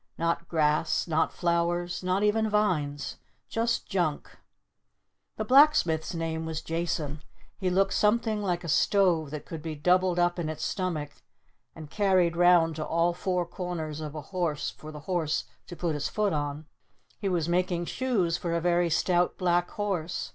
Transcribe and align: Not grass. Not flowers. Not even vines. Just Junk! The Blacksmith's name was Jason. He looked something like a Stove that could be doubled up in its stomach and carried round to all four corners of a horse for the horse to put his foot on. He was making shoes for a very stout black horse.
Not 0.17 0.47
grass. 0.47 1.07
Not 1.07 1.31
flowers. 1.31 2.01
Not 2.03 2.23
even 2.23 2.49
vines. 2.49 3.17
Just 3.49 3.85
Junk! 3.85 4.35
The 5.37 5.45
Blacksmith's 5.45 6.15
name 6.15 6.43
was 6.43 6.63
Jason. 6.63 7.21
He 7.59 7.69
looked 7.69 7.93
something 7.93 8.41
like 8.41 8.63
a 8.63 8.67
Stove 8.67 9.29
that 9.29 9.45
could 9.45 9.61
be 9.61 9.75
doubled 9.75 10.17
up 10.17 10.39
in 10.39 10.49
its 10.49 10.63
stomach 10.63 11.21
and 11.75 11.91
carried 11.91 12.35
round 12.35 12.75
to 12.77 12.83
all 12.83 13.13
four 13.13 13.45
corners 13.45 14.01
of 14.01 14.15
a 14.15 14.21
horse 14.33 14.71
for 14.71 14.91
the 14.91 15.01
horse 15.01 15.43
to 15.67 15.75
put 15.75 15.93
his 15.93 16.07
foot 16.07 16.33
on. 16.33 16.65
He 17.19 17.29
was 17.29 17.47
making 17.47 17.85
shoes 17.85 18.37
for 18.37 18.55
a 18.55 18.59
very 18.59 18.89
stout 18.89 19.37
black 19.37 19.69
horse. 19.69 20.29